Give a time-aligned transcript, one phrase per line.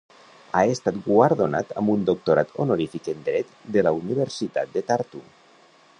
[0.59, 5.27] Ha estat guardonat amb un doctorat honorífic en Dret de la Universitat de Tartu.